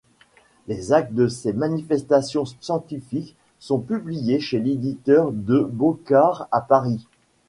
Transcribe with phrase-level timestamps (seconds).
[0.67, 7.05] Les actes de ces manifestations scientifiques sont publiés chez l'éditeur De Boccard à Paris.